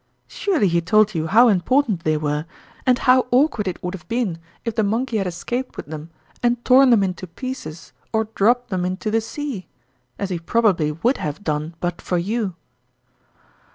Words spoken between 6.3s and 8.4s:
and torn them into pieces or